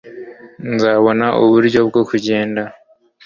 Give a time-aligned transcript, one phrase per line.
[0.73, 2.61] nzabona uburyo bwo kugenda